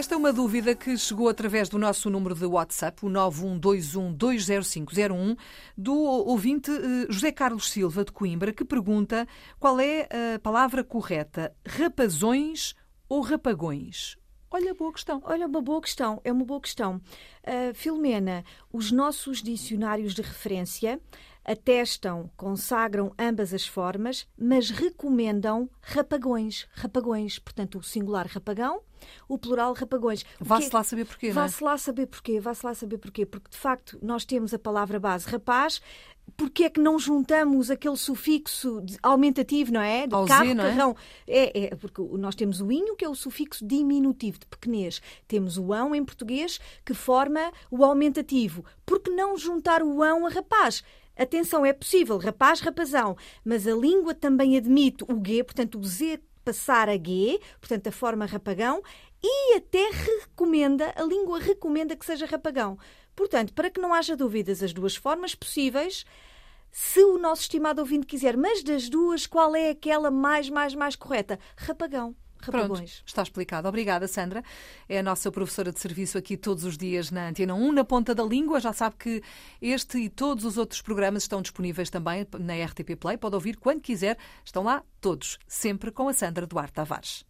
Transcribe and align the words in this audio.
Esta 0.00 0.14
é 0.14 0.16
uma 0.16 0.32
dúvida 0.32 0.74
que 0.74 0.96
chegou 0.96 1.28
através 1.28 1.68
do 1.68 1.78
nosso 1.78 2.08
número 2.08 2.34
de 2.34 2.46
WhatsApp, 2.46 3.04
o 3.04 3.10
912120501, 3.10 5.36
do 5.76 5.94
ouvinte 5.94 6.70
eh, 6.70 7.06
José 7.10 7.30
Carlos 7.30 7.70
Silva 7.70 8.02
de 8.02 8.10
Coimbra, 8.10 8.50
que 8.50 8.64
pergunta 8.64 9.28
qual 9.58 9.78
é 9.78 10.08
a 10.34 10.38
palavra 10.38 10.82
correta, 10.82 11.54
rapazões 11.66 12.74
ou 13.10 13.20
rapagões? 13.20 14.16
Olha, 14.50 14.72
boa 14.72 14.90
questão. 14.90 15.20
Olha, 15.22 15.46
uma 15.46 15.60
boa 15.60 15.82
questão, 15.82 16.18
é 16.24 16.32
uma 16.32 16.46
boa 16.46 16.62
questão. 16.62 17.02
Uh, 17.46 17.74
Filomena, 17.74 18.42
os 18.72 18.90
nossos 18.90 19.42
dicionários 19.42 20.14
de 20.14 20.22
referência 20.22 20.98
atestam, 21.44 22.30
consagram 22.36 23.12
ambas 23.18 23.52
as 23.52 23.66
formas, 23.66 24.26
mas 24.38 24.70
recomendam 24.70 25.68
rapagões. 25.80 26.66
Rapagões, 26.72 27.38
portanto, 27.38 27.78
o 27.78 27.82
singular 27.82 28.26
rapagão, 28.26 28.82
o 29.28 29.38
plural 29.38 29.72
rapagões. 29.72 30.24
Vá-se 30.38 30.72
lá 30.72 30.82
saber 30.82 31.04
porquê, 31.06 31.32
não 31.32 31.42
é? 31.42 31.46
Vá-se 31.46 31.64
lá 31.64 31.78
saber 31.78 32.06
porquê, 32.06 32.40
vá-se 32.40 32.66
lá 32.66 32.74
saber 32.74 32.98
porquê. 32.98 33.26
Porque, 33.26 33.50
de 33.50 33.56
facto, 33.56 33.98
nós 34.02 34.24
temos 34.24 34.52
a 34.52 34.58
palavra 34.58 35.00
base 35.00 35.28
rapaz, 35.28 35.80
porque 36.36 36.64
é 36.64 36.70
que 36.70 36.80
não 36.80 36.98
juntamos 36.98 37.70
aquele 37.70 37.96
sufixo 37.96 38.82
aumentativo, 39.02 39.72
não 39.72 39.80
é? 39.80 40.06
Do 40.06 40.16
Ao 40.16 40.26
carro, 40.26 40.46
Z, 40.46 40.54
não 40.54 40.64
é? 40.64 40.70
carrão. 40.70 40.96
É, 41.26 41.64
é, 41.64 41.76
porque 41.76 42.02
nós 42.02 42.34
temos 42.34 42.60
o 42.60 42.70
inho, 42.70 42.96
que 42.96 43.04
é 43.04 43.08
o 43.08 43.14
sufixo 43.14 43.66
diminutivo, 43.66 44.38
de 44.38 44.46
pequenez. 44.46 45.00
Temos 45.26 45.58
o 45.58 45.72
ão 45.72 45.94
em 45.94 46.04
português, 46.04 46.60
que 46.84 46.94
forma 46.94 47.52
o 47.70 47.84
aumentativo. 47.84 48.64
Por 48.86 49.00
que 49.00 49.10
não 49.10 49.36
juntar 49.36 49.82
o 49.82 50.02
ão 50.02 50.26
a 50.26 50.30
rapaz? 50.30 50.82
Atenção, 51.20 51.66
é 51.66 51.74
possível, 51.74 52.16
rapaz, 52.16 52.60
rapazão, 52.60 53.14
mas 53.44 53.66
a 53.66 53.74
língua 53.74 54.14
também 54.14 54.56
admite 54.56 55.04
o 55.04 55.22
G, 55.22 55.44
portanto, 55.44 55.78
o 55.78 55.84
Z 55.84 56.18
passar 56.42 56.88
a 56.88 56.94
G, 56.96 57.38
portanto, 57.60 57.88
a 57.88 57.92
forma 57.92 58.24
rapagão, 58.24 58.82
e 59.22 59.54
até 59.54 59.90
recomenda, 59.90 60.94
a 60.96 61.02
língua 61.02 61.38
recomenda 61.38 61.94
que 61.94 62.06
seja 62.06 62.24
rapagão. 62.24 62.78
Portanto, 63.14 63.52
para 63.52 63.68
que 63.68 63.78
não 63.78 63.92
haja 63.92 64.16
dúvidas, 64.16 64.62
as 64.62 64.72
duas 64.72 64.96
formas 64.96 65.34
possíveis, 65.34 66.06
se 66.72 67.04
o 67.04 67.18
nosso 67.18 67.42
estimado 67.42 67.82
ouvinte 67.82 68.06
quiser, 68.06 68.34
mas 68.34 68.62
das 68.62 68.88
duas, 68.88 69.26
qual 69.26 69.54
é 69.54 69.68
aquela 69.68 70.10
mais, 70.10 70.48
mais, 70.48 70.74
mais 70.74 70.96
correta? 70.96 71.38
Rapagão. 71.54 72.16
Rapagões. 72.42 72.78
Pronto, 72.78 73.02
está 73.06 73.22
explicado. 73.22 73.68
Obrigada, 73.68 74.08
Sandra. 74.08 74.42
É 74.88 74.98
a 74.98 75.02
nossa 75.02 75.30
professora 75.30 75.72
de 75.72 75.80
serviço 75.80 76.16
aqui 76.18 76.36
todos 76.36 76.64
os 76.64 76.76
dias 76.76 77.10
na 77.10 77.28
Antena 77.28 77.54
1, 77.54 77.72
na 77.72 77.84
ponta 77.84 78.14
da 78.14 78.24
língua. 78.24 78.60
Já 78.60 78.72
sabe 78.72 78.96
que 78.98 79.22
este 79.60 79.98
e 79.98 80.08
todos 80.08 80.44
os 80.44 80.56
outros 80.56 80.80
programas 80.80 81.24
estão 81.24 81.42
disponíveis 81.42 81.90
também 81.90 82.26
na 82.38 82.54
RTP 82.64 82.96
Play. 82.98 83.16
Pode 83.16 83.34
ouvir 83.34 83.56
quando 83.56 83.80
quiser. 83.80 84.16
Estão 84.44 84.62
lá 84.62 84.82
todos, 85.00 85.38
sempre 85.46 85.90
com 85.90 86.08
a 86.08 86.12
Sandra 86.12 86.46
Duarte 86.46 86.72
Tavares. 86.74 87.24